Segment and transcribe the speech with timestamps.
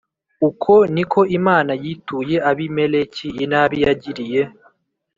[0.47, 4.41] Uko ni ko Imana yituye Abimeleki inabi yagiriye